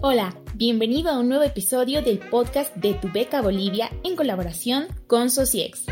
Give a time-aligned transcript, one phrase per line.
[0.00, 5.28] Hola, bienvenido a un nuevo episodio del podcast de Tu Beca Bolivia en colaboración con
[5.28, 5.86] Sociex.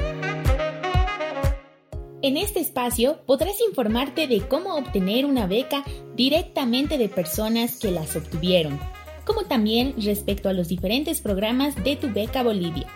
[2.22, 5.82] En este espacio podrás informarte de cómo obtener una beca
[6.14, 8.78] directamente de personas que las obtuvieron,
[9.24, 12.86] como también respecto a los diferentes programas de Tu Beca Bolivia.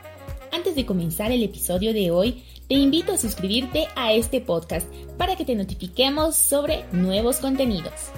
[0.52, 4.88] Antes de comenzar el episodio de hoy, te invito a suscribirte a este podcast
[5.18, 8.12] para que te notifiquemos sobre nuevos contenidos.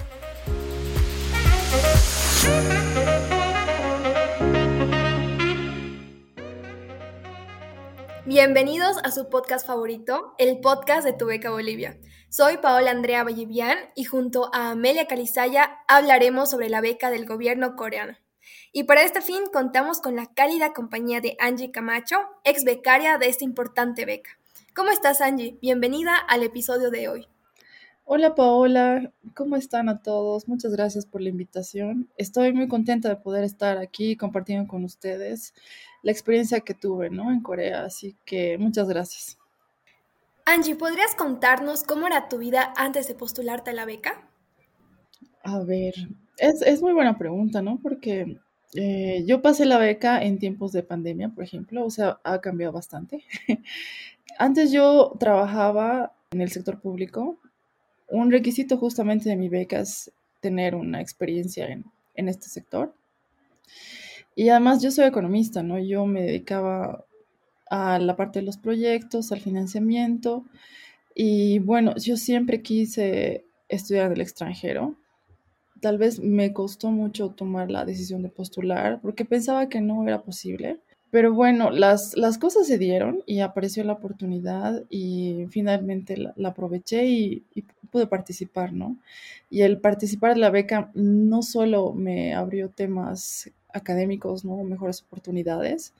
[8.25, 11.99] Bienvenidos a su podcast favorito, el podcast de Tu Beca Bolivia.
[12.29, 17.75] Soy Paola Andrea Vallevian y junto a Amelia Calizaya hablaremos sobre la beca del gobierno
[17.75, 18.17] coreano.
[18.71, 22.15] Y para este fin contamos con la cálida compañía de Angie Camacho,
[22.45, 24.39] ex becaria de esta importante beca.
[24.73, 25.57] ¿Cómo estás Angie?
[25.61, 27.32] Bienvenida al episodio de hoy.
[28.05, 30.49] Hola Paola, ¿cómo están a todos?
[30.49, 32.09] Muchas gracias por la invitación.
[32.17, 35.53] Estoy muy contenta de poder estar aquí compartiendo con ustedes
[36.01, 37.31] la experiencia que tuve ¿no?
[37.31, 39.37] en Corea, así que muchas gracias.
[40.45, 44.29] Angie, ¿podrías contarnos cómo era tu vida antes de postularte a la beca?
[45.41, 45.93] A ver,
[46.37, 47.79] es, muy buena pregunta, ¿no?
[47.81, 48.37] Porque
[48.73, 52.73] eh, yo pasé la beca en tiempos de pandemia, por ejemplo, o sea, ha cambiado
[52.73, 53.23] bastante.
[54.37, 57.39] Antes yo trabajaba en el sector público,
[58.13, 62.93] un requisito justamente de mi beca es tener una experiencia en, este sector.
[64.35, 65.79] Y además yo soy economista, ¿no?
[65.79, 67.05] Yo me dedicaba
[67.69, 70.45] a la parte de los proyectos, al financiamiento.
[71.15, 74.95] Y bueno, yo siempre quise estudiar en el extranjero.
[75.81, 80.21] Tal vez me costó mucho tomar la decisión de postular porque pensaba que no era
[80.21, 80.81] posible.
[81.09, 87.05] Pero bueno, las, las cosas se dieron y apareció la oportunidad y finalmente la, aproveché
[87.05, 87.45] y,
[87.93, 88.97] pude participar, ¿no?
[89.51, 94.63] Y el participar de la beca no solo me abrió temas académicos, ¿no?
[94.63, 95.93] Mejores oportunidades,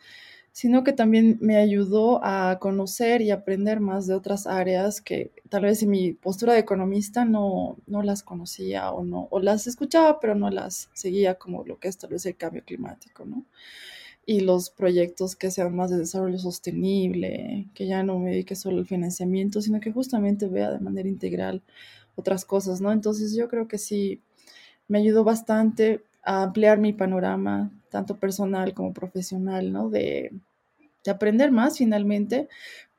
[0.51, 5.63] sino que también me ayudó a conocer y aprender más de otras áreas que tal
[5.63, 10.19] vez en mi postura de economista no, no las conocía o no, o las escuchaba,
[10.19, 13.45] pero no las seguía como lo que es tal vez el cambio climático, ¿no?
[14.25, 18.79] Y los proyectos que sean más de desarrollo sostenible, que ya no me dedique solo
[18.79, 21.61] al financiamiento, sino que justamente vea de manera integral
[22.15, 22.91] otras cosas, ¿no?
[22.91, 24.21] Entonces yo creo que sí
[24.87, 29.89] me ayudó bastante a ampliar mi panorama, tanto personal como profesional, ¿no?
[29.89, 30.31] De,
[31.03, 32.47] de aprender más finalmente,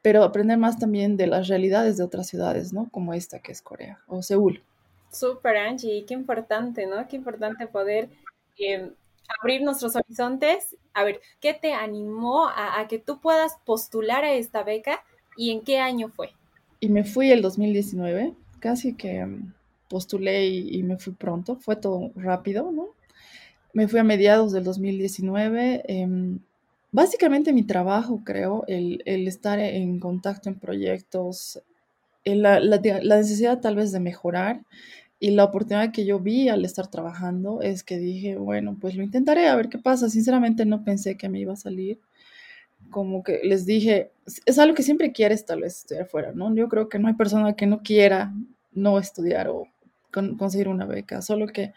[0.03, 2.91] pero aprender más también de las realidades de otras ciudades, ¿no?
[2.91, 4.63] Como esta que es Corea o Seúl.
[5.11, 7.07] Súper, Angie, qué importante, ¿no?
[7.09, 8.11] Qué importante poder
[8.59, 8.91] eh,
[9.41, 10.77] abrir nuestros horizontes.
[10.93, 15.03] A ver, ¿qué te animó a, que tú puedas postular a esta beca
[15.37, 16.31] y en qué año fue?
[16.81, 19.53] Y me fui el 2019, casi que mm,
[19.89, 22.89] postulé y, me fui pronto, fue todo rápido, ¿no?
[23.73, 25.83] Me fui a mediados del 2019.
[25.89, 26.39] Em,
[26.93, 31.61] básicamente mi trabajo, creo, el, estar en contacto en proyectos,
[32.25, 32.79] la, la,
[33.17, 34.63] necesidad tal vez de mejorar
[35.21, 39.03] y la oportunidad que yo vi al estar trabajando es que dije, bueno, pues lo
[39.03, 40.11] intentaré a ver qué pasa.
[40.11, 42.01] Sinceramente no pensé que me iba a salir.
[42.91, 44.11] Como que les dije,
[44.45, 46.55] es algo que siempre quieres tal vez estudiar fuera, ¿no?
[46.55, 48.35] Yo creo que no hay persona que no quiera
[48.73, 49.69] no estudiar o
[50.39, 51.73] conseguir una beca, solo que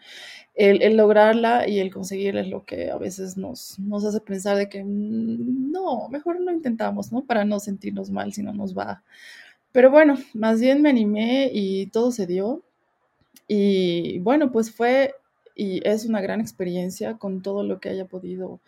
[0.54, 4.68] el, lograrla y el conseguirla es lo que a veces nos, nos hace pensar de
[4.68, 7.24] que mm, no, mejor no intentamos, ¿no?
[7.24, 9.02] Para no sentirnos mal si no nos va.
[9.72, 12.62] Pero bueno, más bien me animé y todo se dio
[13.48, 15.14] y bueno, pues fue
[15.58, 18.60] y es una gran experiencia con todo lo que haya podido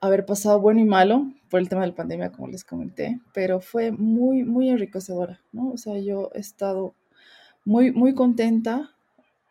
[0.00, 3.60] haber pasado bueno y malo por el tema de la pandemia, como les comenté, pero
[3.60, 5.70] fue muy, muy enriquecedora, ¿no?
[5.70, 6.94] O sea, yo he estado
[7.64, 8.90] muy, muy contenta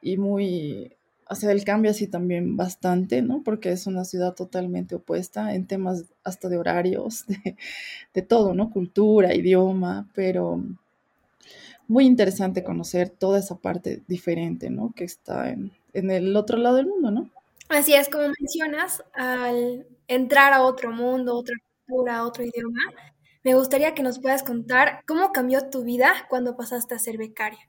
[0.02, 0.94] y muy,
[1.28, 3.44] hacia el cambio así también bastante, ¿no?
[3.44, 7.58] Porque es una ciudad totalmente opuesta en temas hasta de horarios, de,
[8.14, 8.72] de todo, ¿no?
[8.72, 10.64] Cultura, idioma, pero
[11.92, 14.94] muy interesante conocer toda esa parte diferente, ¿no?
[14.96, 17.30] Que está en, el otro lado del mundo, ¿no?
[17.68, 21.54] Así es, como mencionas, al entrar a otro mundo, otra
[21.86, 22.80] cultura, otro idioma,
[23.44, 27.60] me gustaría que nos puedas contar cómo cambió tu vida cuando pasaste a ser becaria.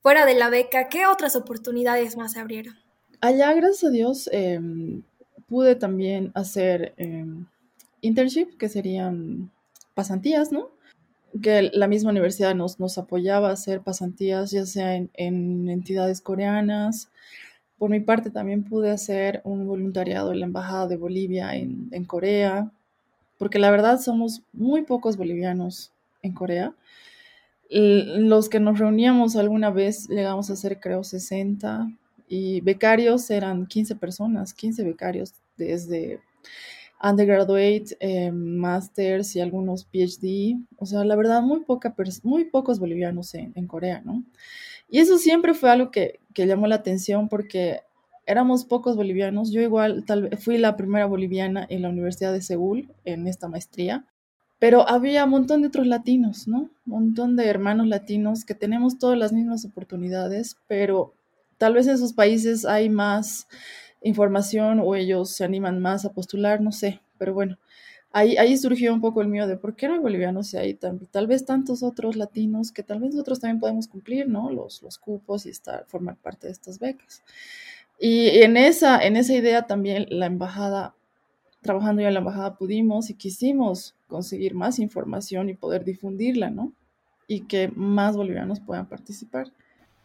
[0.00, 2.76] Fuera de la beca, ¿qué otras oportunidades más se abrieron?
[3.20, 5.02] Allá, gracias a Dios, em,
[5.48, 7.46] pude también hacer em,
[8.00, 9.50] internship, que serían
[9.94, 10.70] pasantías, ¿no?
[11.40, 15.10] Que la misma universidad nos, nos apoyaba a hacer pasantías, ya sea en,
[15.68, 17.10] entidades coreanas.
[17.78, 22.04] Por mi parte también pude hacer un voluntariado en la Embajada de Bolivia en, en
[22.04, 22.70] Corea,
[23.38, 25.92] porque la verdad somos muy pocos bolivianos
[26.22, 26.74] en Corea.
[27.70, 31.90] Los que nos reuníamos alguna vez llegamos a ser creo 60
[32.28, 36.20] y becarios eran 15 personas, 15 becarios desde
[37.02, 40.56] undergraduate, eh, masters y algunos PhD.
[40.76, 44.24] O sea, la verdad, muy, poca muy pocos bolivianos en, en, Corea, ¿no?
[44.88, 47.80] Y eso siempre fue algo que, que, llamó la atención porque
[48.26, 49.50] éramos pocos bolivianos.
[49.50, 54.06] Yo igual tal, fui la primera boliviana en la Universidad de Seúl en esta maestría.
[54.58, 56.70] Pero había un montón de otros latinos, ¿no?
[56.86, 61.14] Un montón de hermanos latinos que tenemos todas las mismas oportunidades, pero
[61.58, 63.48] tal vez en esos países hay más
[64.04, 67.58] información o ellos se animan más a postular, no sé, pero bueno,
[68.12, 70.74] ahí, ahí surgió un poco el mío de por qué no hay bolivianos y hay
[70.74, 74.50] tal vez tantos otros latinos que tal vez nosotros también podemos cumplir, ¿no?
[74.50, 77.22] Los, los cupos y estar, formar parte de estas becas.
[77.98, 80.94] Y en esa, en esa idea también la embajada,
[81.60, 86.72] trabajando ya en la embajada, pudimos y quisimos conseguir más información y poder difundirla, ¿no?
[87.28, 89.52] Y que más bolivianos puedan participar.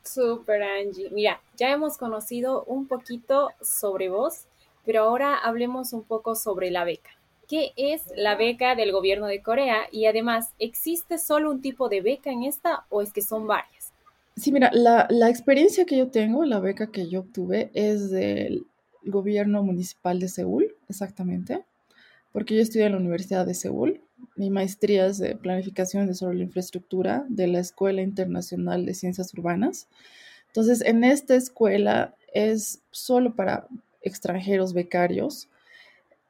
[0.07, 1.09] Super Angie.
[1.11, 4.45] Mira, ya hemos conocido un poquito sobre vos,
[4.85, 7.11] pero ahora hablemos un poco sobre la beca.
[7.47, 9.87] ¿Qué es la beca del gobierno de Corea?
[9.91, 13.93] Y además, ¿existe solo un tipo de beca en esta o es que son varias?
[14.35, 18.65] Sí, mira, la, la experiencia que yo tengo, la beca que yo obtuve es del
[19.03, 21.63] gobierno municipal de Seúl, exactamente,
[22.33, 24.01] porque yo estudié en la Universidad de Seúl
[24.37, 29.87] mi maestría es de planificación sobre la infraestructura de la Escuela Internacional de Ciencias Urbanas.
[30.47, 33.67] Entonces, en esta escuela es solo para
[34.01, 35.49] extranjeros becarios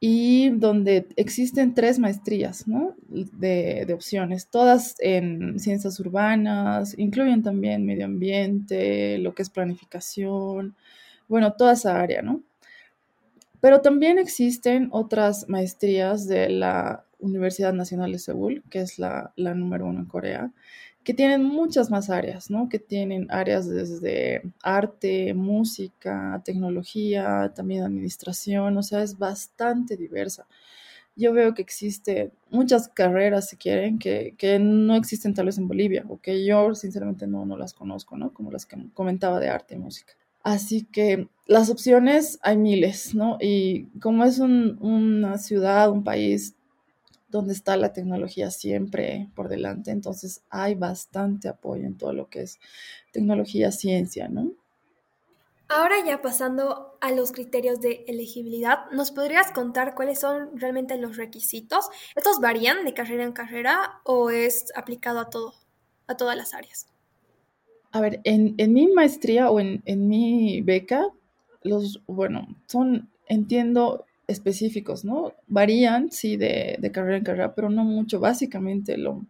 [0.00, 2.94] y donde existen tres maestrías ¿no?
[3.08, 10.76] de, de, opciones, todas en ciencias urbanas, incluyen también medio ambiente, lo que es planificación,
[11.26, 12.42] bueno, toda esa área, ¿no?
[13.60, 19.86] Pero también existen otras maestrías de la Universidad Nacional de Seúl, que es la, número
[19.86, 20.52] uno en Corea,
[21.04, 22.68] que tienen muchas más áreas, ¿no?
[22.68, 30.46] Que tienen áreas desde arte, música, tecnología, también administración, o sea, es bastante diversa.
[31.16, 36.04] Yo veo que existe muchas carreras, si quieren, que, no existen tal vez en Bolivia,
[36.08, 38.32] o que yo sinceramente no, no las conozco, ¿no?
[38.32, 40.14] Como las que comentaba de arte y música.
[40.42, 43.38] Así que las opciones hay miles, ¿no?
[43.40, 46.54] Y como es una ciudad, un país
[47.28, 52.42] donde está la tecnología siempre por delante, entonces hay bastante apoyo en todo lo que
[52.42, 52.58] es
[53.12, 54.52] tecnología, ciencia, ¿no?
[55.70, 61.18] Ahora ya pasando a los criterios de elegibilidad, ¿nos podrías contar cuáles son realmente los
[61.18, 61.90] requisitos?
[62.16, 65.52] ¿Estos varían de carrera en carrera o es aplicado a todo,
[66.06, 66.86] a todas las áreas?
[67.92, 71.06] A ver, en, mi maestría o en, en mi beca,
[71.62, 75.34] los, bueno, son, entiendo, específicos, ¿no?
[75.48, 78.20] Varían, sí, de, carrera en carrera, pero no mucho.
[78.20, 79.26] Básicamente lo,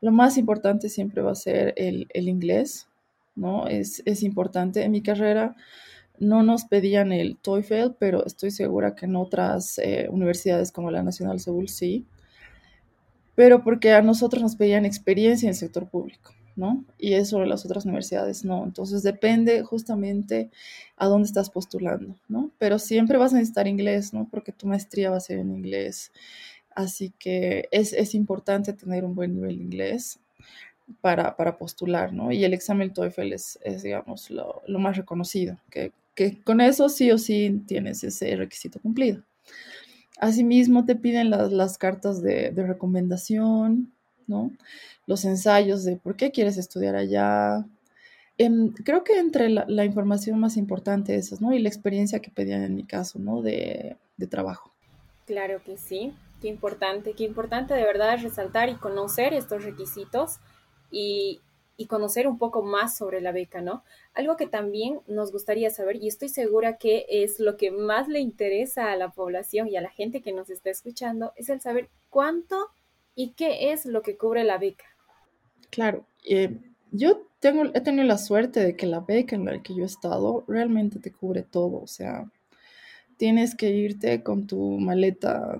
[0.00, 2.86] lo más importante siempre va a ser el, inglés,
[3.34, 3.66] ¿no?
[3.66, 4.84] Es, importante.
[4.84, 5.56] En mi carrera
[6.18, 11.02] no nos pedían el TOEFL, pero estoy segura que en otras eh, universidades como la
[11.02, 12.06] Nacional Seúl sí.
[13.34, 16.35] Pero porque a nosotros nos pedían experiencia en el sector público.
[16.56, 16.84] ¿No?
[16.98, 18.64] Y eso las otras universidades no.
[18.64, 20.50] Entonces depende justamente
[20.96, 22.50] a dónde estás postulando, ¿no?
[22.58, 24.26] Pero siempre vas a necesitar inglés, ¿no?
[24.30, 26.12] Porque tu maestría va a ser en inglés.
[26.74, 30.18] Así que es, importante tener un buen nivel de inglés
[31.00, 32.32] para, postular, ¿no?
[32.32, 35.92] Y el examen TOEFL es, digamos, lo, más reconocido, que,
[36.44, 39.22] con eso sí o sí tienes ese requisito cumplido.
[40.18, 43.92] Asimismo, te piden las, cartas de, de recomendación,
[44.26, 44.50] ¿no?
[45.06, 47.64] los ensayos de por qué quieres estudiar allá.
[48.38, 51.54] Em, creo que entre la, información más importante de esas, ¿no?
[51.54, 53.40] Y la experiencia que pedían en mi caso, ¿no?
[53.40, 53.96] De,
[54.30, 54.72] trabajo.
[55.26, 60.38] Claro que sí, qué importante, qué importante de verdad resaltar y conocer estos requisitos
[60.90, 61.40] y,
[61.76, 63.84] y conocer un poco más sobre la beca, ¿no?
[64.14, 68.20] Algo que también nos gustaría saber, y estoy segura que es lo que más le
[68.20, 71.90] interesa a la población y a la gente que nos está escuchando, es el saber
[72.08, 72.70] cuánto
[73.16, 74.84] y qué es lo que cubre la beca.
[75.70, 76.60] Claro, eh,
[76.92, 79.86] yo tengo, he tenido la suerte de que la beca en la que yo he
[79.86, 82.30] estado realmente te cubre todo, o sea,
[83.16, 85.58] tienes que irte con tu maleta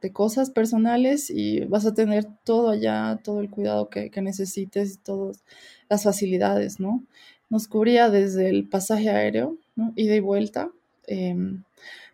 [0.00, 4.98] de cosas personales y vas a tener todo allá, todo el cuidado que, necesites y
[4.98, 5.44] todas
[5.88, 7.04] las facilidades, ¿no?
[7.50, 9.92] Nos cubría desde el pasaje aéreo, ¿no?
[9.96, 10.70] Ida y vuelta.
[11.06, 11.64] Em,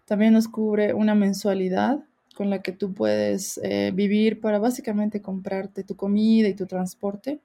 [0.07, 5.85] también nos cubre una mensualidad con la que tú puedes eh, vivir para básicamente comprarte
[5.85, 7.41] tu comida y tu transporte,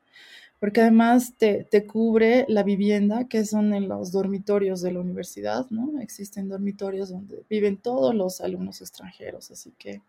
[0.59, 6.01] porque además te, cubre la vivienda, que son en los dormitorios de la universidad, ¿no?
[6.01, 10.01] Existen dormitorios donde viven todos los alumnos extranjeros, así que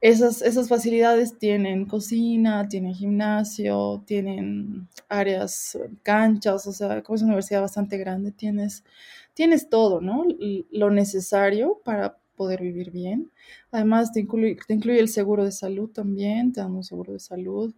[0.00, 7.32] esas, esas facilidades tienen cocina, tienen gimnasio, tienen áreas, canchas, o sea, como es una
[7.32, 8.84] universidad bastante grande, tienes
[9.34, 10.24] tienes todo, ¿no?
[10.70, 13.30] Lo necesario para poder vivir bien.
[13.70, 17.74] Además, te incluye, el seguro de salud también, te dan un seguro de salud.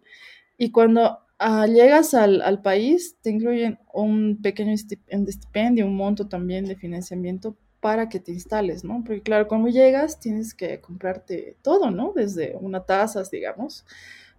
[0.57, 6.65] Y cuando ah, llegas al, al, país, te incluyen un pequeño estipendio, un monto también
[6.65, 9.03] de financiamiento para que te instales, ¿no?
[9.05, 12.11] Porque claro, cuando llegas tienes que comprarte todo, ¿no?
[12.15, 13.85] Desde una taza, digamos,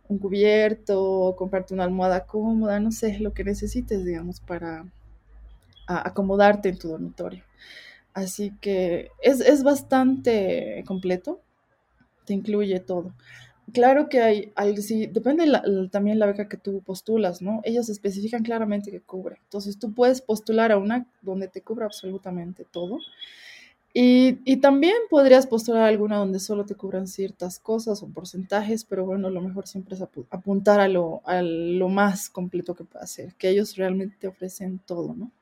[0.08, 4.84] un cubierto, comprarte una almohada cómoda, no sé, lo que necesites, digamos, para
[5.86, 7.44] acomodarte en tu dormitorio.
[8.14, 11.40] Así que es, bastante completo,
[12.24, 13.14] te incluye todo.
[13.72, 15.46] Claro que hay, sí, depende
[15.90, 17.60] también la beca que tú postulas, ¿no?
[17.64, 19.36] Ellos especifican claramente que cubre.
[19.44, 22.98] Entonces tú puedes postular a una donde te cubra absolutamente todo.
[23.94, 29.30] Y, también podrías postular alguna donde solo te cubran ciertas cosas o porcentajes, pero bueno,
[29.30, 33.48] lo mejor siempre es apuntar a lo, a lo más completo que pueda ser, que
[33.48, 35.32] ellos realmente te ofrecen todo, ¿no?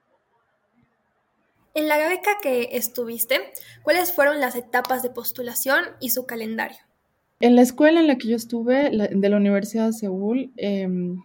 [1.77, 3.39] En la beca que estuviste,
[3.83, 6.79] ¿cuáles fueron las etapas de postulación y su calendario?
[7.39, 11.23] En la escuela en la que yo estuve, de la Universidad de Seúl, em,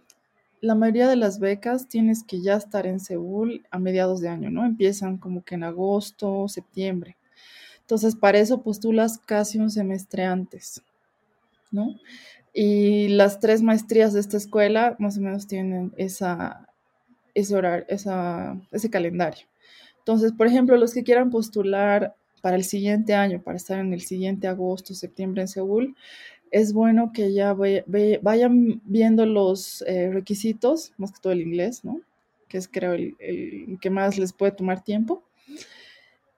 [0.60, 4.50] la mayoría de las becas tienes que ya estar en Seúl a mediados de año,
[4.50, 4.66] ¿no?
[4.66, 7.16] Empiezan como que en agosto, septiembre.
[7.80, 10.82] Entonces, para eso postulas casi un semestre antes,
[11.70, 11.98] ¿no?
[12.52, 16.68] Y las tres maestrías de esta escuela más o menos tienen esa,
[17.32, 19.46] ese horario, ese calendario.
[20.02, 24.00] Entonces, por ejemplo, los que quieran postular para el siguiente año, para estar en el
[24.00, 25.96] siguiente agosto, septiembre en Seúl,
[26.50, 32.00] es bueno que ya vayan viendo los eh, requisitos, más que todo el inglés, ¿no?
[32.48, 35.22] Que es creo el, que más les puede tomar tiempo.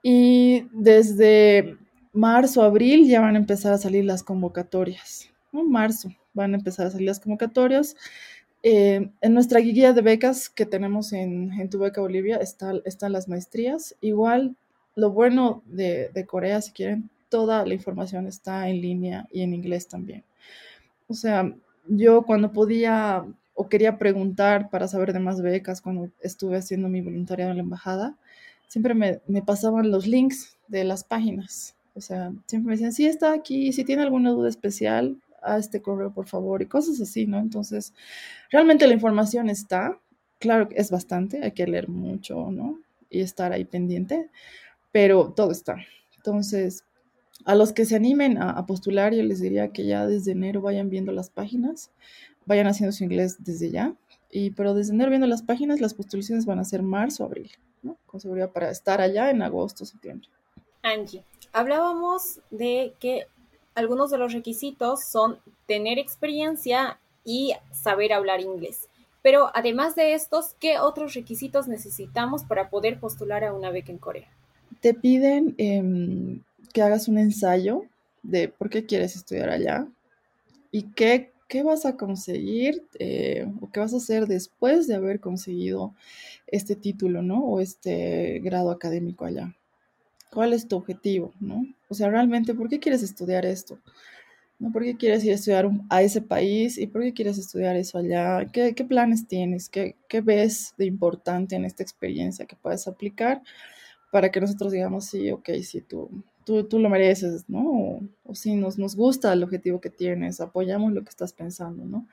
[0.02, 1.78] Y desde
[2.12, 5.30] marzo, abril ya van a empezar a salir las convocatorias.
[5.50, 7.96] Marzo van a empezar a salir las convocatorias.
[8.66, 13.12] Eh, en nuestra guía de becas que tenemos en, en Tu Beca Bolivia está, están
[13.12, 13.94] las maestrías.
[14.00, 14.56] Igual,
[14.96, 19.52] lo bueno de, de, Corea, si quieren, toda la información está en línea y en
[19.52, 20.24] inglés también.
[21.08, 21.54] O sea,
[21.88, 27.02] yo cuando podía o quería preguntar para saber de más becas, cuando estuve haciendo mi
[27.02, 28.16] voluntariado en la embajada,
[28.66, 31.76] siempre me, me pasaban los links de las páginas.
[31.94, 35.82] O sea, siempre me decían, sí, está aquí, si tiene alguna duda especial, a este
[35.82, 37.38] correo, por favor, y cosas así, ¿no?
[37.38, 37.92] Entonces,
[38.50, 39.98] realmente la información está,
[40.38, 42.80] claro que es bastante, hay que leer mucho, ¿no?
[43.10, 44.30] Y estar ahí pendiente,
[44.92, 45.76] pero todo está.
[46.16, 46.84] Entonces,
[47.44, 50.88] a los que se animen a, postular, yo les diría que ya desde enero vayan
[50.88, 51.90] viendo las páginas,
[52.46, 53.94] vayan haciendo su inglés desde ya,
[54.30, 57.50] y pero desde enero viendo las páginas, las postulaciones van a ser marzo, abril,
[57.82, 57.98] ¿no?
[58.06, 60.28] Con seguridad para estar allá en agosto, septiembre.
[60.82, 63.26] Angie, hablábamos de que
[63.74, 68.88] algunos de los requisitos son tener experiencia y saber hablar inglés.
[69.22, 73.98] Pero además de estos, ¿qué otros requisitos necesitamos para poder postular a una beca en
[73.98, 74.28] Corea?
[74.80, 77.84] Te piden em, que hagas un ensayo
[78.22, 79.86] de por qué quieres estudiar allá
[80.70, 85.20] y qué, qué vas a conseguir eh, o qué vas a hacer después de haber
[85.20, 85.94] conseguido
[86.46, 87.44] este título, ¿no?
[87.44, 89.54] O este grado académico allá.
[90.34, 91.64] ¿Cuál es tu objetivo, no?
[91.88, 93.78] O sea, realmente, ¿por qué quieres estudiar esto?
[94.58, 94.72] ¿No?
[94.72, 96.76] ¿Por qué quieres ir a estudiar a ese país?
[96.76, 98.44] ¿Y por qué quieres estudiar eso allá?
[98.52, 99.68] ¿Qué, planes tienes?
[99.68, 103.42] ¿Qué, ves de importante en esta experiencia que puedes aplicar
[104.10, 106.10] para que nosotros digamos, sí, ok, sí, tú,
[106.44, 107.60] tú, tú lo mereces, ¿no?
[107.68, 111.84] O, o sí, nos, nos gusta el objetivo que tienes, apoyamos lo que estás pensando,
[111.84, 112.08] ¿no?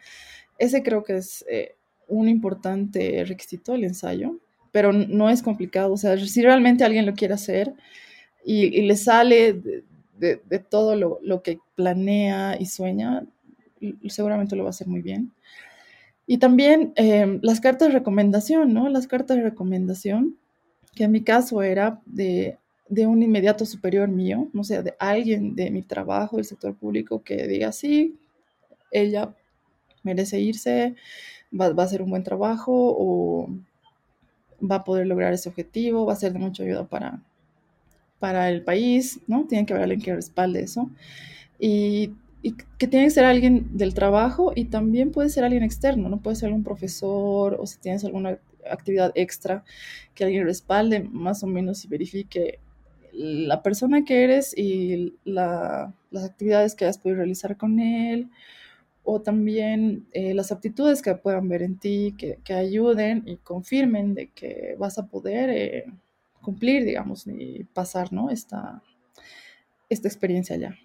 [0.60, 1.76] Ese creo que es eh,
[2.08, 4.38] un importante requisito del ensayo,
[4.72, 5.94] pero no es complicado.
[5.94, 7.74] O sea, si realmente alguien lo quiere hacer,
[8.44, 9.54] y, le sale
[10.18, 13.26] de, todo lo, que planea y sueña,
[14.08, 15.32] seguramente lo va a hacer muy bien.
[16.28, 18.90] Y también em, las cartas de recomendación, ¿no?
[18.90, 20.38] Las cartas de recomendación,
[20.96, 22.58] que en mi caso era de,
[22.90, 27.48] un inmediato superior mío, no sé, de alguien de mi trabajo, del sector público, que
[27.48, 28.18] diga, sí,
[28.92, 29.34] ella
[30.04, 30.96] merece irse,
[31.58, 33.50] va, va a hacer un buen trabajo o
[34.62, 37.22] va a poder lograr ese objetivo, va a ser de mucha ayuda para,
[38.22, 39.48] para el país, ¿no?
[39.48, 40.90] Tiene que haber alguien que respalde eso.
[41.60, 42.14] Y,
[42.80, 46.22] que tiene que ser alguien del trabajo y también puede ser alguien externo, ¿no?
[46.22, 49.64] Puede ser un profesor o si tienes alguna actividad extra
[50.16, 52.60] que alguien respalde más o menos y verifique
[53.14, 58.30] la persona que eres y las actividades que hayas podido realizar con él
[59.04, 64.30] o también eh, las aptitudes que puedan ver en ti, que, ayuden y confirmen de
[64.30, 65.86] que vas a poder eh,
[66.42, 68.30] cumplir, digamos, y pasar, ¿no?
[68.30, 68.82] Esta,
[69.90, 70.76] esta experiencia allá.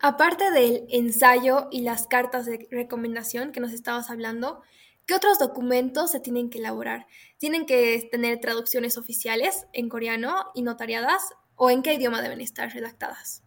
[0.00, 4.62] Aparte del ensayo y las cartas de recomendación que nos estabas hablando,
[5.06, 7.06] ¿qué otros documentos se tienen que elaborar?
[7.38, 11.22] ¿Tienen que tener traducciones oficiales en coreano y notariadas
[11.56, 13.42] o en qué idioma deben estar redactadas?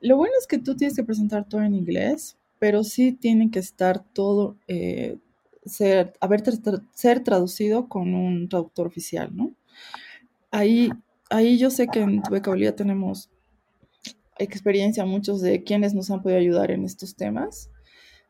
[0.00, 3.58] Lo bueno es que tú tienes que presentar todo en inglés, pero sí tiene que
[3.58, 5.16] estar todo, eh,
[5.66, 6.42] ser, haber
[6.92, 9.54] ser traducido con un traductor oficial, ¿no?
[10.50, 10.90] Ahí,
[11.30, 13.28] ahí yo sé que en Beca tenemos
[14.38, 17.70] experiencia muchos de quienes nos han podido ayudar en estos temas.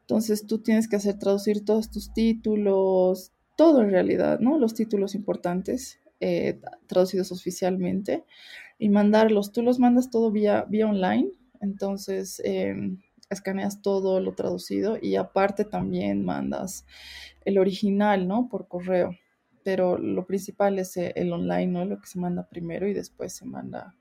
[0.00, 4.58] Entonces tú tienes que hacer traducir todos tus títulos, todo en realidad, ¿no?
[4.58, 8.24] Los títulos importantes eh, traducidos oficialmente
[8.78, 9.52] y mandarlos.
[9.52, 13.00] Tú los mandas todo vía, vía online, entonces em,
[13.30, 16.86] escaneas todo lo traducido y aparte también mandas
[17.44, 18.48] el original, ¿no?
[18.48, 19.16] Por correo.
[19.64, 21.84] Pero lo principal es eh, el online, ¿no?
[21.84, 23.94] Lo que se manda primero y después se manda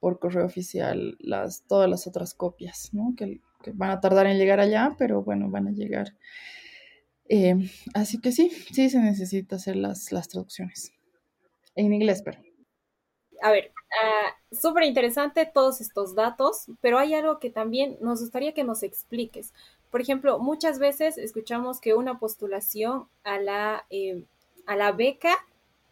[0.00, 3.14] por correo oficial las, todas las otras copias, ¿no?
[3.16, 3.40] Que,
[3.74, 6.16] van a tardar en llegar allá, pero bueno, van a llegar.
[7.28, 7.56] Eh,
[7.92, 10.92] así que sí, sí se necesita hacer las, las traducciones.
[11.74, 12.47] En inglés, pero.
[13.42, 18.54] A ver, uh, súper interesante todos estos datos, pero hay algo que también nos gustaría
[18.54, 19.52] que nos expliques.
[19.90, 24.24] Por ejemplo, muchas veces escuchamos que una postulación a la, eh,
[24.66, 25.34] a la beca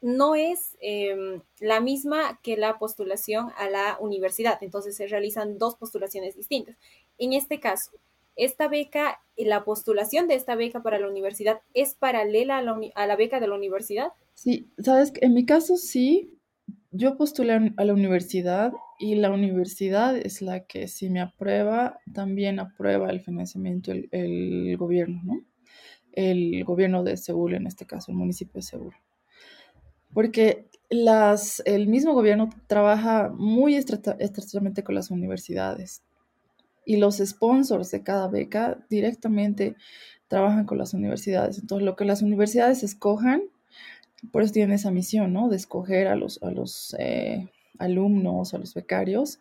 [0.03, 4.59] no es em, la misma que la postulación a la universidad.
[4.63, 6.77] Entonces se realizan dos postulaciones distintas.
[7.19, 7.93] En este caso,
[8.37, 13.41] esta beca, la postulación de esta beca para la universidad es paralela a la, beca
[13.41, 14.13] de la universidad.
[14.35, 16.36] Sí, sabes, en mi caso sí,
[16.97, 22.59] yo postulé a la universidad y la universidad es la que si me aprueba, también
[22.59, 25.41] aprueba el financiamiento el, gobierno, ¿no?
[26.13, 28.95] El gobierno de Seúl, en este caso, el municipio de Seúl
[30.17, 36.03] porque las, el mismo gobierno trabaja muy estrechamente con las universidades
[36.87, 39.77] y los sponsors de cada beca directamente
[40.27, 41.59] trabajan con las universidades.
[41.59, 43.43] Entonces, lo que las universidades escojan,
[44.33, 45.49] por eso tienen esa misión, ¿no?
[45.49, 49.41] De escoger a los, a los eh, alumnos, a los becarios,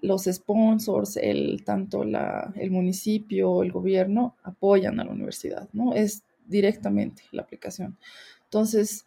[0.00, 5.94] los sponsors, el, tanto la, el municipio, el gobierno, apoyan a la universidad, ¿no?
[5.94, 7.96] Es directamente la aplicación.
[8.44, 9.06] Entonces,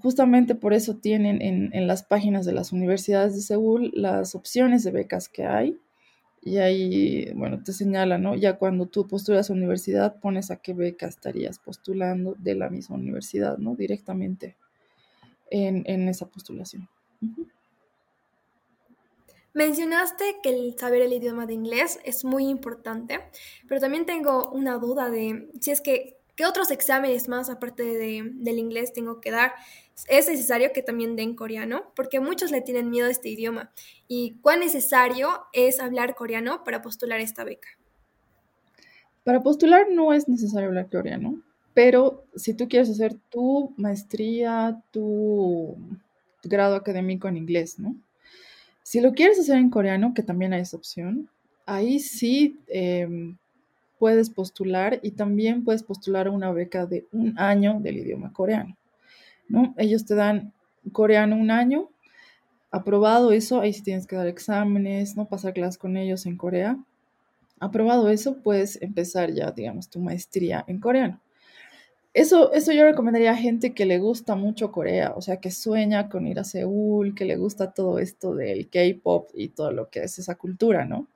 [0.00, 4.90] justamente por eso tienen en, las páginas de las universidades de Seúl las opciones de
[4.90, 5.78] becas que hay.
[6.46, 8.34] Y ahí, bueno, te señala, ¿no?
[8.34, 12.96] Ya cuando tú postulas a universidad, pones a qué beca estarías postulando de la misma
[12.96, 13.74] universidad, ¿no?
[13.74, 14.54] Directamente
[15.50, 16.86] en, esa postulación.
[19.54, 23.20] Mencionaste que el saber el idioma de inglés es muy importante,
[23.66, 28.30] pero también tengo una duda de si es que ¿Qué otros exámenes más aparte de,
[28.34, 29.52] del inglés tengo que dar?
[30.08, 33.70] Es necesario que también den coreano, porque muchos le tienen miedo a este idioma.
[34.08, 37.68] ¿Y cuán necesario es hablar coreano para postular esta beca?
[39.22, 41.40] Para postular no es necesario hablar coreano,
[41.72, 45.76] pero si tú quieres hacer tu maestría, tu,
[46.42, 47.96] grado académico en inglés, ¿no?
[48.82, 51.30] Si lo quieres hacer en coreano, que también hay esa opción,
[51.64, 53.38] ahí sí em,
[54.04, 58.76] puedes postular y también puedes postular una beca de un año del idioma coreano.
[59.48, 59.74] ¿no?
[59.78, 60.52] Ellos te dan
[60.92, 61.88] coreano un año,
[62.70, 66.76] aprobado eso, ahí sí tienes que dar exámenes, no pasar clases con ellos en Corea.
[67.60, 71.18] Aprobado eso, puedes empezar ya, digamos, tu maestría en coreano.
[72.14, 76.08] Eso, eso yo recomendaría a gente que le gusta mucho Corea, o sea, que sueña
[76.08, 80.04] con ir a Seúl, que le gusta todo esto del K-pop y todo lo que
[80.04, 81.08] es esa cultura, ¿no?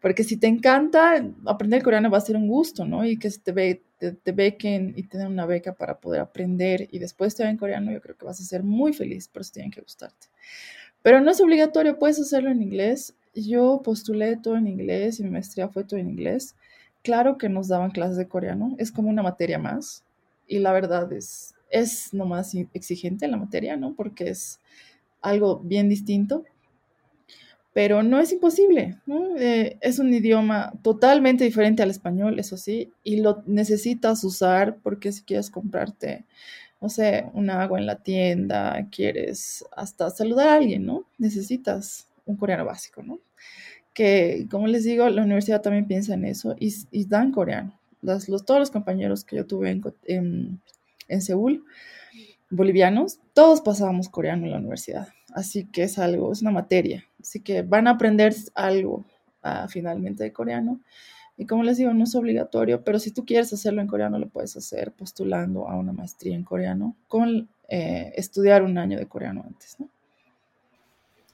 [0.00, 3.04] Porque si te encanta, aprender coreano va a ser un gusto, ¿no?
[3.04, 7.36] Y que te, ve, te, bequen y tener una beca para poder aprender y después
[7.36, 9.82] te en coreano, yo creo que vas a ser muy feliz, pero eso tiene que
[9.82, 10.26] gustarte.
[11.02, 13.14] Pero no es obligatorio, puedes hacerlo en inglés.
[13.34, 16.56] Yo postulé todo en inglés y mi maestría fue todo en inglés.
[17.02, 20.04] Claro que nos daban clases de coreano, es como una materia más
[20.50, 23.94] y la verdad es, es nomás exigente la materia, ¿no?
[23.94, 24.58] Porque es
[25.22, 26.44] algo bien distinto,
[27.72, 29.36] pero no es imposible, ¿no?
[29.36, 35.12] Eh, es un idioma totalmente diferente al español, eso sí, y lo necesitas usar porque
[35.12, 36.24] si quieres comprarte,
[36.80, 41.06] no sé, un agua en la tienda, quieres hasta saludar a alguien, ¿no?
[41.16, 43.20] Necesitas un coreano básico, ¿no?
[43.94, 48.26] Que, como les digo, la universidad también piensa en eso y, y dan coreano los,
[48.44, 50.60] todos los compañeros que yo tuve en,
[51.08, 51.64] en, Seúl,
[52.50, 55.08] bolivianos, todos pasábamos coreano en la universidad.
[55.34, 57.04] Así que es algo, es una materia.
[57.20, 59.04] Así que van a aprender algo
[59.42, 60.80] ah, finalmente de coreano.
[61.36, 64.28] Y como les digo, no es obligatorio, pero si tú quieres hacerlo en coreano, lo
[64.28, 69.42] puedes hacer postulando a una maestría en coreano con eh, estudiar un año de coreano
[69.46, 69.78] antes.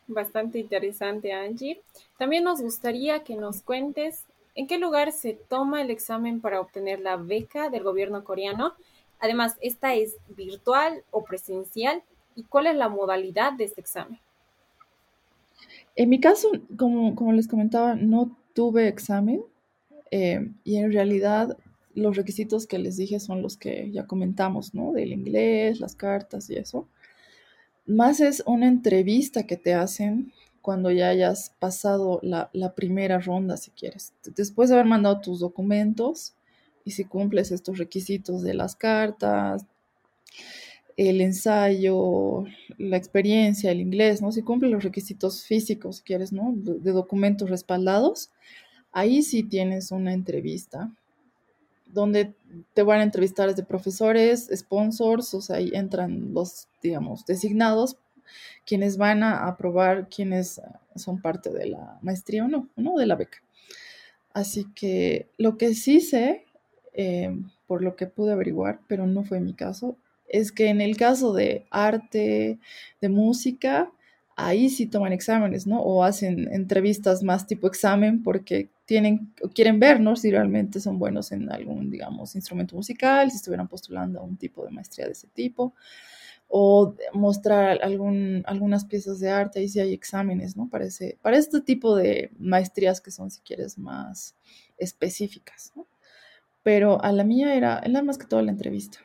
[0.07, 1.83] Bastante interesante, Angie.
[2.19, 4.25] También nos gustaría que nos cuentes
[4.57, 8.73] ¿En qué lugar se toma el examen para obtener la beca del gobierno coreano?
[9.21, 12.03] Además, ¿esta es virtual o presencial?
[12.35, 14.19] ¿Y cuál es la modalidad de este examen?
[15.95, 19.43] En mi caso, como, les comentaba, no tuve examen
[20.11, 21.57] eh, y en realidad
[21.95, 24.93] los requisitos que les dije son los que ya comentamos, ¿no?
[24.93, 26.89] Del inglés, las cartas y eso.
[27.87, 30.33] Más es una entrevista que te hacen
[30.67, 34.13] cuando ya hayas pasado la, primera ronda, si quieres.
[34.35, 36.35] Después de haber mandado tus documentos
[36.85, 39.65] y si cumples estos requisitos de las cartas,
[40.97, 42.47] el ensayo,
[42.79, 44.33] la experiencia, el inglés, ¿no?
[44.33, 46.53] Si cumple los requisitos físicos, si quieres, ¿no?
[46.57, 48.33] De, documentos respaldados,
[48.91, 50.91] ahí sí tienes una entrevista
[51.87, 52.35] donde
[52.75, 57.99] te van a entrevistar desde profesores, sponsors, o sea, ahí entran los, digamos, designados,
[58.65, 60.61] quienes van a aprobar quienes
[60.95, 62.97] son parte de la maestría o no, ¿no?
[62.97, 63.39] De la beca.
[64.33, 66.45] Así que lo que sí sé,
[66.95, 67.35] eh,
[67.67, 69.97] por lo que pude averiguar, pero no fue mi caso,
[70.29, 72.59] es que en el caso de arte,
[73.01, 73.91] de música,
[74.37, 75.81] ahí sí toman exámenes, ¿no?
[75.81, 80.15] O hacen entrevistas más tipo examen porque tienen, quieren ver, ¿no?
[80.17, 84.65] Si realmente son buenos en algún, digamos, instrumento musical, si estuvieran postulando a un tipo
[84.65, 85.75] de maestría de ese tipo,
[86.49, 90.69] o mostrar algún, algunas piezas de arte, ahí sí hay exámenes, ¿no?
[90.69, 90.87] Para,
[91.21, 94.35] para este tipo de maestrías que son, si quieres, más
[94.79, 95.87] específicas, ¿no?
[96.63, 98.99] Pero a la mía era, era más que todo la entrevista.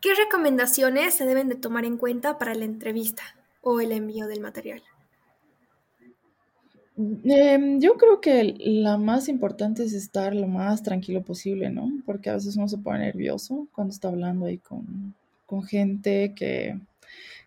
[0.00, 3.22] ¿Qué recomendaciones se deben de tomar en cuenta para la entrevista
[3.60, 4.82] o el envío del material?
[6.96, 11.90] Em, yo creo que la más importante es estar lo más tranquilo posible, ¿no?
[12.04, 15.14] Porque a veces uno se pone nervioso cuando está hablando ahí con,
[15.60, 16.78] gente que,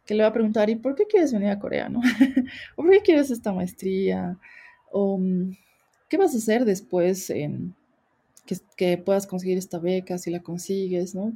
[0.08, 2.00] le va a preguntar, ¿y por qué quieres venir a Corea, no?
[2.76, 4.38] ¿O por qué quieres esta maestría?
[4.91, 5.58] ¿O mm,
[6.08, 11.34] qué vas a hacer después que, que puedas conseguir esta beca si la consigues, ¿no?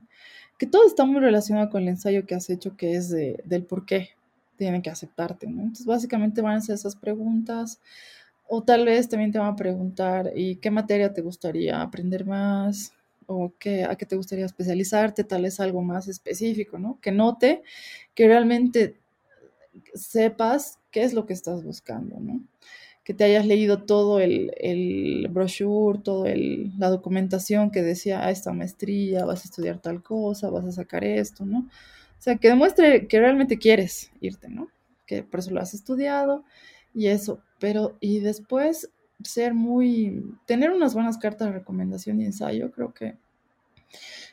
[0.60, 3.86] que todo está muy relacionado con el ensayo que has hecho, que es del por
[3.86, 4.10] qué
[4.58, 5.48] tienen que aceptarte.
[5.48, 7.80] Entonces, básicamente van a hacer esas preguntas,
[8.46, 12.94] o tal vez también te van a preguntar, ¿y qué materia te gustaría aprender más?
[13.32, 15.24] ¿O qué, a qué te gustaría especializarte?
[15.24, 17.00] Tal vez algo más específico, ¿no?
[17.00, 17.62] Que note
[18.16, 18.96] que realmente
[19.94, 22.42] sepas qué es lo que estás buscando, ¿no?
[23.10, 28.54] que te hayas leído todo el, el brochure, toda la documentación que decía, ah, esta
[28.54, 31.62] maestría, vas a estudiar tal cosa, vas a sacar esto, ¿no?
[31.62, 34.68] O sea, que demuestre que realmente quieres irte, ¿no?
[35.08, 36.44] Que por eso lo has estudiado
[36.94, 38.92] y eso, pero y después
[39.24, 43.16] ser muy, tener unas buenas cartas de recomendación y ensayo, creo que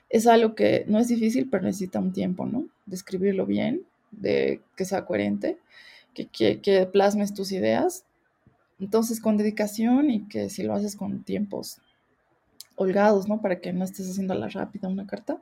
[0.09, 2.67] es algo que no es difícil, pero necesita un tiempo, ¿no?
[2.87, 5.59] De escribirlo bien, de que sea coherente,
[6.15, 8.07] que, que, que plasmes tus ideas
[8.79, 11.81] entonces, con dedicación y que si lo haces con tiempos
[12.77, 13.41] holgados, ¿no?
[13.41, 15.41] Para que no estés haciendo a la rápida una carta,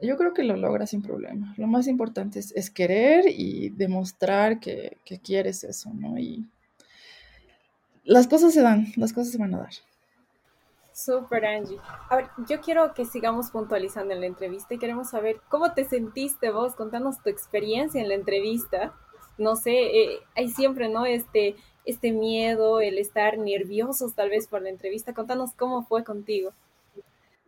[0.00, 1.54] yo creo que lo logras sin problema.
[1.56, 6.18] Lo más importante es, querer y demostrar que, quieres eso, ¿no?
[6.18, 6.46] Y
[8.08, 9.72] las cosas se dan, las cosas se van a dar.
[10.94, 11.78] Súper, Angie.
[12.08, 15.84] A ver, yo quiero que sigamos puntualizando en la entrevista y queremos saber cómo te
[15.84, 18.94] sentiste vos, contanos tu experiencia en la entrevista.
[19.36, 21.04] No sé, eh, hay siempre, ¿no?
[21.04, 25.12] Este, este miedo, el estar nerviosos tal vez por la entrevista.
[25.12, 26.52] Contanos cómo fue contigo.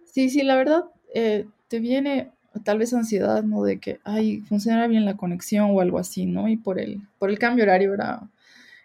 [0.05, 2.33] Sí, sí, la verdad, eh, te viene
[2.65, 3.63] tal vez ansiedad, ¿no?
[3.63, 6.49] De que, ay, funcionará bien la conexión o algo así, ¿no?
[6.49, 8.29] Y por el, por el cambio horario era,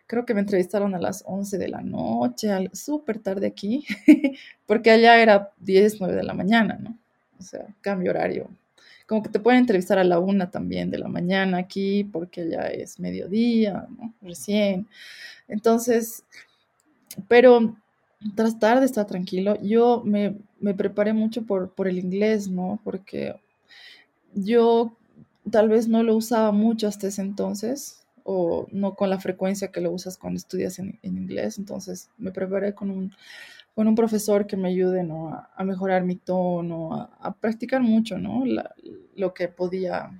[0.07, 3.85] creo que me entrevistaron a las 11 de la noche, súper tarde aquí,
[4.65, 6.97] porque allá era 10, 9 de la mañana, ¿no?
[7.39, 8.49] O sea, cambio horario.
[9.07, 12.67] Como que te pueden entrevistar a la una también de la mañana aquí, porque ya
[12.67, 14.13] es mediodía, ¿no?
[14.21, 14.87] Recién.
[15.47, 16.23] Entonces,
[17.27, 17.75] pero
[18.35, 19.59] tras tarde está tranquilo.
[19.61, 20.35] Yo me,
[20.75, 22.79] preparé mucho por, por, el inglés, ¿no?
[22.83, 23.35] Porque
[24.33, 24.95] yo
[25.51, 29.81] tal vez no lo usaba mucho hasta ese entonces, o no con la frecuencia que
[29.81, 31.59] lo usas cuando estudias en, inglés.
[31.59, 33.13] Entonces me preparé con un,
[33.75, 35.29] con un profesor que me ayude ¿no?
[35.29, 38.43] a, mejorar mi tono, a, a practicar mucho, ¿no?
[39.15, 40.11] lo que podía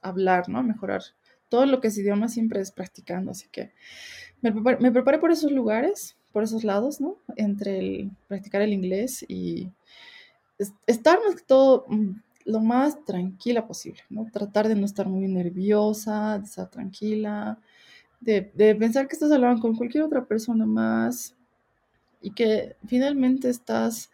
[0.00, 0.62] hablar, ¿no?
[0.62, 1.02] Mejorar.
[1.48, 3.72] Todo lo que es idioma siempre es practicando, así que
[4.40, 4.52] me
[4.92, 7.16] preparé, por esos lugares, por esos lados, ¿no?
[7.36, 9.70] Entre el practicar el inglés y
[10.86, 12.10] estar más que todo mm,
[12.44, 14.26] lo más tranquila posible, ¿no?
[14.32, 17.58] Tratar de no estar muy nerviosa, de estar tranquila,
[18.20, 18.42] de,
[18.78, 21.34] pensar que estás hablando con cualquier otra persona más
[22.20, 24.10] y que finalmente estás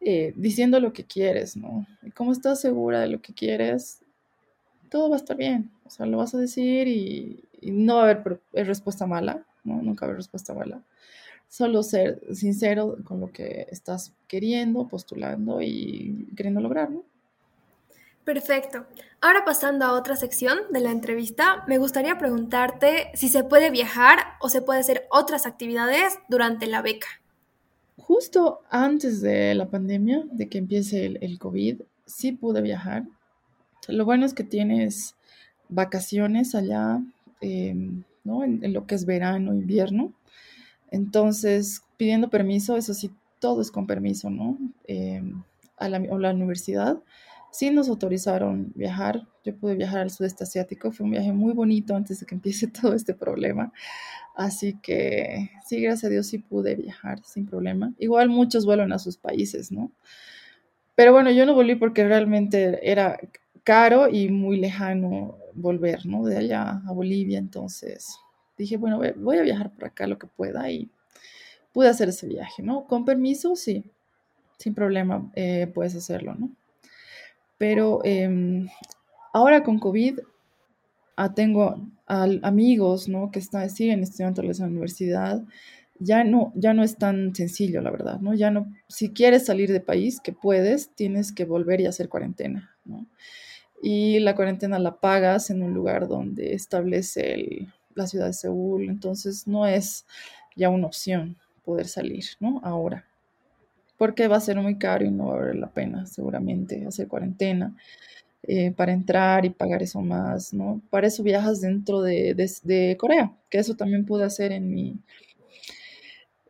[0.00, 1.86] eh, diciendo lo que quieres, ¿no?
[2.02, 4.02] Y como estás segura de lo que quieres,
[4.88, 5.70] todo va a estar bien.
[5.84, 9.82] O sea, lo vas a decir y, y no va a haber respuesta mala, ¿no?
[9.82, 10.82] Nunca haber respuesta mala.
[11.48, 17.04] solo ser sincero con lo que estás queriendo, postulando y queriendo lograr, ¿no?
[18.24, 18.86] Perfecto.
[19.22, 24.18] Ahora pasando a otra sección de la entrevista, me gustaría preguntarte si se puede viajar
[24.40, 27.08] o se puede hacer otras actividades durante la beca.
[27.96, 33.04] Justo antes de la pandemia, de que empiece el, COVID, sí pude viajar.
[33.88, 35.14] Lo bueno es que tienes
[35.68, 37.00] vacaciones allá,
[37.40, 38.42] em, ¿no?
[38.44, 40.12] En, lo que es verano, invierno.
[40.90, 44.58] Entonces, pidiendo permiso, eso sí, todo es con permiso, ¿no?
[44.86, 45.42] Em,
[45.76, 47.00] a, la, a la universidad
[47.50, 49.26] sí nos autorizaron viajar.
[49.44, 50.92] Yo pude viajar al sudeste asiático.
[50.92, 53.72] Fue un viaje muy bonito antes de que empiece todo este problema.
[54.34, 57.92] Así que sí, gracias a Dios sí pude viajar sin problema.
[57.98, 59.92] Igual muchos vuelan a sus países, ¿no?
[60.94, 63.18] Pero bueno, yo no volví porque realmente era
[63.64, 66.24] caro y muy lejano volver, ¿no?
[66.24, 67.38] De allá a Bolivia.
[67.38, 68.16] Entonces
[68.56, 70.90] dije, bueno, voy a viajar por acá lo que pueda y
[71.72, 72.86] pude hacer ese viaje, ¿no?
[72.86, 73.84] Con permiso, sí,
[74.58, 76.50] sin problema eh, puedes hacerlo, ¿no?
[77.60, 78.70] Pero em,
[79.34, 80.20] ahora con COVID
[81.16, 85.44] ah, tengo amigos que están, siguen estudiando en la universidad.
[85.98, 88.32] Ya no, ya no es tan sencillo, la verdad, ¿no?
[88.32, 92.74] Ya no, si quieres salir de país, que puedes, tienes que volver y hacer cuarentena.
[93.82, 99.46] Y la cuarentena la pagas en un lugar donde establece la ciudad de Seúl, entonces
[99.46, 100.06] no es
[100.56, 102.62] ya una opción poder salir, ¿no?
[102.64, 103.04] Ahora
[104.00, 107.06] porque va a ser muy caro y no va a valer la pena seguramente hacer
[107.06, 107.76] cuarentena
[108.42, 110.80] eh, para entrar y pagar eso más, ¿no?
[110.88, 114.96] Para eso viajas dentro de, Corea, que eso también pude hacer en mi...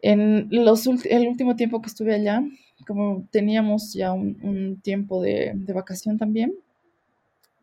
[0.00, 2.40] En los, el último tiempo que estuve allá,
[2.86, 6.54] como teníamos ya un, tiempo de, vacación también,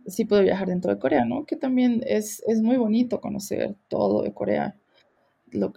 [0.05, 1.45] sí pude viajar dentro de Corea, ¿no?
[1.45, 4.75] Que también es, es muy bonito conocer todo de Corea,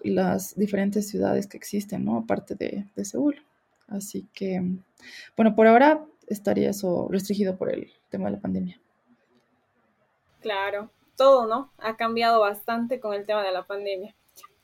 [0.03, 2.16] las diferentes ciudades que existen, ¿no?
[2.18, 3.37] Aparte de, de Seúl.
[3.90, 4.62] Así que,
[5.37, 8.81] bueno, por ahora estaría eso restringido por el tema de la pandemia.
[10.40, 11.70] Claro, todo, ¿no?
[11.79, 14.14] Ha cambiado bastante con el tema de la pandemia.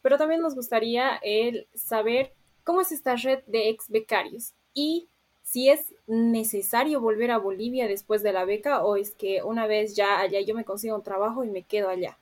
[0.01, 2.33] Pero también nos gustaría el saber
[2.65, 5.09] cómo es esta red de ex becarios y
[5.43, 9.95] si es necesario volver a Bolivia después de la beca o es que una vez
[9.95, 12.19] ya allá yo me consigo un trabajo y me quedo allá.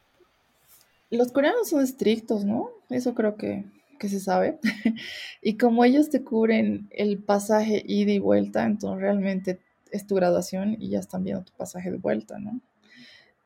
[1.11, 2.71] Los coreanos son estrictos, ¿no?
[2.91, 3.65] Eso creo que
[3.99, 4.59] que se sabe.
[5.43, 10.77] y como ellos te cubren el pasaje ida y vuelta, entonces realmente es tu graduación
[10.81, 12.61] y ya están viendo tu pasaje de vuelta, ¿no?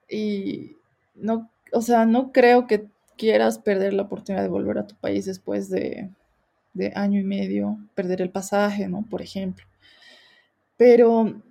[0.08, 0.76] Y
[1.14, 5.26] no, o sea, no creo que quieras perder la oportunidad de volver a tu país
[5.26, 6.10] después de,
[6.72, 9.02] de año y medio, perder el pasaje, ¿no?
[9.02, 9.66] Por ejemplo.
[10.76, 11.42] Pero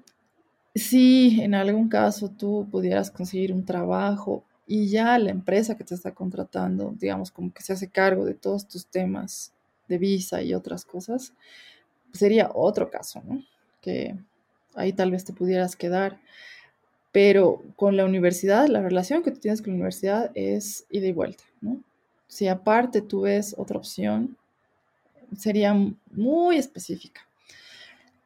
[0.73, 5.95] si en algún caso tú pudieras conseguir un trabajo y ya la empresa que te
[5.95, 9.53] está contratando, digamos, como que se hace cargo de todos tus temas
[9.88, 11.34] de visa y otras cosas,
[12.12, 13.41] sería otro caso, ¿no?
[13.82, 14.15] Que
[14.75, 16.19] ahí tal vez te pudieras quedar.
[17.13, 21.13] Pero con la universidad, la relación que tú tienes con la universidad es ida y
[21.13, 21.82] vuelta, ¿no?
[22.27, 24.38] Si aparte tú ves otra opción,
[25.36, 25.73] sería
[26.12, 27.26] muy específica.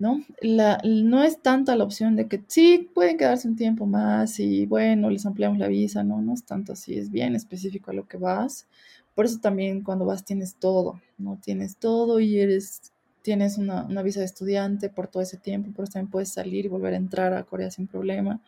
[0.01, 0.25] ¿No?
[0.41, 4.65] La, no es tanta la opción de que sí, pueden quedarse un tiempo más y
[4.65, 8.07] bueno, les ampliamos la visa, no, no es tanto así, es bien específico a lo
[8.07, 8.67] que vas.
[9.13, 11.39] Por eso también cuando vas tienes todo, ¿no?
[11.43, 15.83] Tienes todo y eres, tienes una, una visa de estudiante por todo ese tiempo, por
[15.83, 18.41] eso también puedes salir y volver a entrar a Corea sin problema,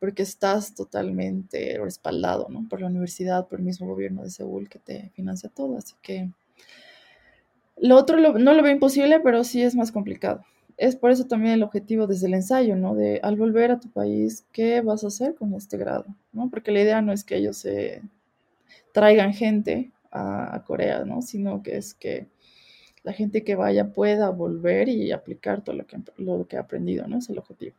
[0.00, 2.68] porque estás totalmente respaldado, ¿no?
[2.68, 6.30] Por la universidad, por el mismo gobierno de Seúl que te financia todo, así que...
[7.76, 10.44] Lo otro no lo veo imposible, pero sí es más complicado
[10.76, 12.94] es por eso también el objetivo desde el ensayo, ¿no?
[12.94, 16.06] De al volver a tu país, ¿qué vas a hacer con este grado?
[16.32, 16.50] ¿no?
[16.50, 18.02] Porque la idea no es que ellos se
[18.92, 21.22] traigan gente a, Corea, ¿no?
[21.22, 22.28] Sino que es que
[23.02, 27.06] la gente que vaya pueda volver y aplicar todo lo que, lo que ha aprendido,
[27.06, 27.18] ¿no?
[27.18, 27.74] Es el objetivo.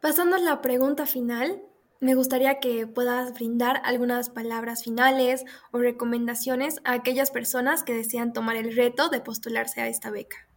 [0.00, 1.60] Pasando a la pregunta final,
[2.00, 8.32] me gustaría que puedas brindar algunas palabras finales o recomendaciones a aquellas personas que desean
[8.32, 10.49] tomar el reto de postularse a esta beca.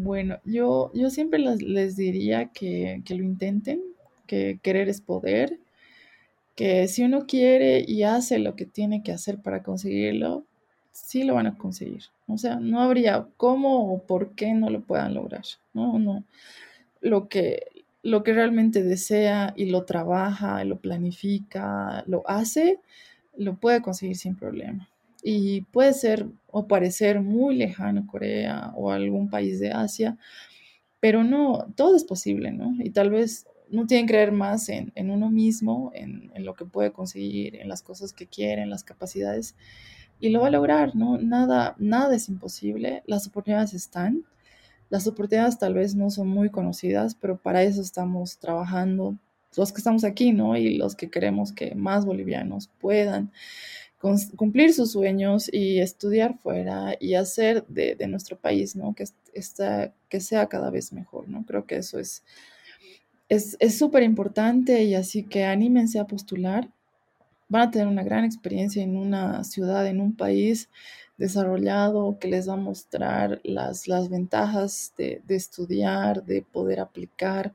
[0.00, 3.82] Bueno, yo, yo siempre les, diría que, lo intenten,
[4.28, 5.58] que querer es poder,
[6.54, 10.44] que si uno quiere y hace lo que tiene que hacer para conseguirlo,
[10.92, 12.04] sí lo van a conseguir.
[12.28, 15.44] O sea, no habría cómo o por qué no lo puedan lograr.
[15.74, 16.22] No, no.
[17.00, 17.66] Lo que,
[18.04, 22.78] lo que realmente desea y lo trabaja, lo planifica, lo hace,
[23.36, 24.88] lo puede conseguir sin problema
[25.22, 30.16] y puede ser o parecer muy lejano Corea o algún país de Asia,
[31.00, 32.74] pero no, todo es posible, ¿no?
[32.82, 36.92] Y tal vez no tienen que creer más en, uno mismo, en, lo que puede
[36.92, 39.54] conseguir, en las cosas que quiere, en las capacidades,
[40.20, 41.18] y lo va a lograr, ¿no?
[41.18, 44.24] Nada, nada es imposible, las oportunidades están,
[44.90, 49.16] las oportunidades tal vez no son muy conocidas, pero para eso estamos trabajando,
[49.56, 50.56] los que estamos aquí, ¿no?
[50.56, 53.30] Y los que queremos que más bolivianos puedan
[53.98, 58.94] cumplir sus sueños y estudiar fuera y hacer de, nuestro país, ¿no?
[58.94, 59.04] Que,
[60.08, 61.44] que sea cada vez mejor, ¿no?
[61.44, 62.22] Creo que eso es
[63.28, 66.70] es súper importante y así que anímense a postular.
[67.48, 70.68] Van a tener una gran experiencia en una ciudad, en un país
[71.16, 77.54] desarrollado que les va a mostrar las, las ventajas de, estudiar, de poder aplicar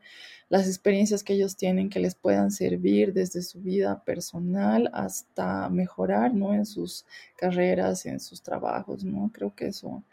[0.54, 6.36] las experiencias que ellos tienen que les puedan servir desde su vida personal hasta mejorar,
[6.36, 6.54] ¿no?
[6.54, 9.32] En sus carreras, en sus trabajos, ¿no?
[9.34, 10.04] Creo que eso,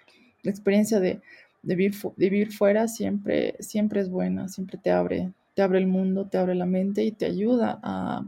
[0.42, 1.20] la experiencia de,
[1.62, 6.38] vivir, vivir, fuera siempre, siempre es buena, siempre te abre, te abre el mundo, te
[6.38, 8.24] abre la mente y te ayuda a,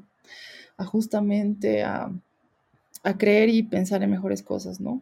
[0.84, 2.12] justamente a,
[3.16, 5.00] creer y pensar en mejores cosas, ¿no?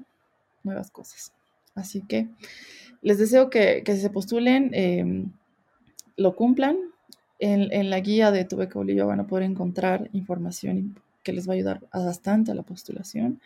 [0.62, 1.32] Nuevas cosas.
[1.74, 2.28] Así que
[3.02, 5.32] les deseo que, se postulen, em,
[6.16, 6.89] lo cumplan.
[7.42, 11.54] En, la guía de Tu Beca Bolivia van a poder encontrar información que les va
[11.54, 13.40] a ayudar bastante a la postulación.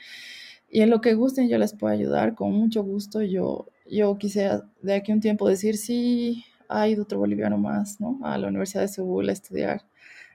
[0.68, 3.22] Y en lo que gusten yo les puedo ayudar con mucho gusto.
[3.22, 8.18] Yo, yo quise de aquí un tiempo decir, sí, ha ido otro boliviano más, ¿no?
[8.24, 9.82] A la Universidad de Seúl a estudiar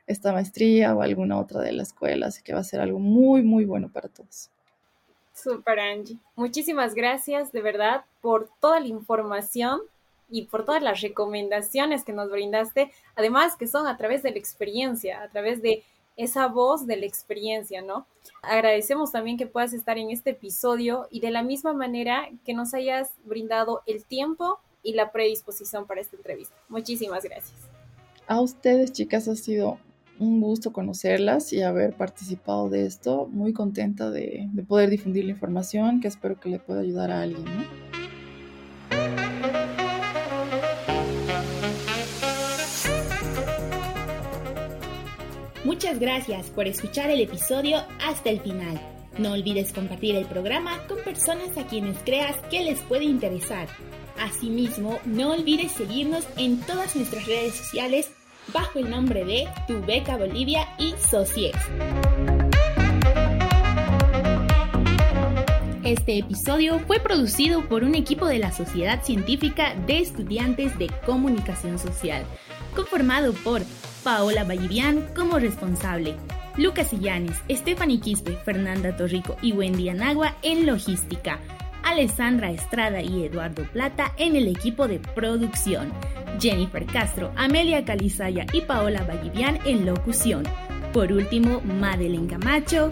[0.07, 3.43] esta maestría o alguna otra de la escuela, así que va a ser algo muy,
[3.43, 4.49] muy bueno para todos.
[5.33, 6.17] Super Angie.
[6.35, 9.81] Muchísimas gracias de verdad por toda la información
[10.29, 14.37] y por todas las recomendaciones que nos brindaste, además que son a través de la
[14.37, 15.83] experiencia, a través de
[16.15, 18.05] esa voz de la experiencia, ¿no?
[18.41, 22.73] Agradecemos también que puedas estar en este episodio y de la misma manera que nos
[22.73, 26.55] hayas brindado el tiempo y la predisposición para esta entrevista.
[26.67, 27.57] Muchísimas gracias.
[28.27, 29.79] A ustedes, chicas, ha sido
[30.19, 33.27] un gusto conocerlas y haber participado de esto.
[33.31, 37.45] Muy contenta de, poder difundir la información que espero que le pueda ayudar a alguien.
[45.79, 48.81] Muchas gracias por escuchar el episodio hasta el final.
[49.17, 53.69] No olvides compartir el programa con personas a quienes creas que les puede interesar
[54.19, 58.11] Asimismo, no olvides seguirnos en todas nuestras redes sociales
[58.53, 61.55] bajo el nombre de Tu Beca Bolivia y Socies.
[65.85, 71.79] Este episodio fue producido por un equipo de la Sociedad Científica de Estudiantes de Comunicación
[71.79, 72.25] Social,
[72.75, 73.61] conformado por
[74.03, 76.15] Paola Vallivian como responsable,
[76.57, 81.39] Lucas Illanes, Stephanie Quispe, Fernanda Torrico y Wendy Anagua en logística.
[81.83, 85.91] Alessandra Estrada y Eduardo Plata en el equipo de producción,
[86.39, 90.43] Jennifer Castro, Amelia Calizaya y Paola Vallivian en locución.
[90.93, 92.89] Por último, Madeleine Camacho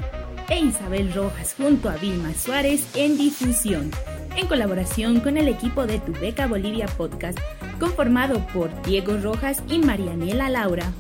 [0.50, 3.92] e Isabel Rojas junto a Vilma Suárez en difusión,
[4.38, 7.40] en colaboración con el equipo de Tu Beca Bolivia Podcast,
[7.80, 10.94] conformado por Diego Rojas y Marianela Laura.